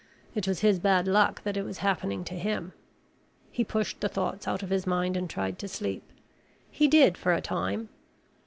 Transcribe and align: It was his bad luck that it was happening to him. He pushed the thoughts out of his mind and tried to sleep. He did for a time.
It 0.33 0.47
was 0.47 0.61
his 0.61 0.79
bad 0.79 1.07
luck 1.07 1.43
that 1.43 1.55
it 1.55 1.61
was 1.61 1.77
happening 1.77 2.23
to 2.23 2.33
him. 2.33 2.73
He 3.51 3.63
pushed 3.63 3.99
the 3.99 4.09
thoughts 4.09 4.47
out 4.47 4.63
of 4.63 4.71
his 4.71 4.87
mind 4.87 5.15
and 5.15 5.29
tried 5.29 5.59
to 5.59 5.67
sleep. 5.67 6.01
He 6.71 6.87
did 6.87 7.19
for 7.19 7.33
a 7.33 7.39
time. 7.39 7.89